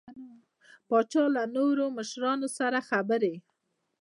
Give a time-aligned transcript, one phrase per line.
[0.87, 3.33] پاچا له نورو مشرانو سره خبرې